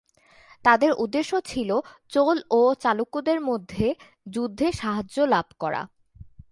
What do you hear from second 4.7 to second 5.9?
সাহায্য লাভ করা।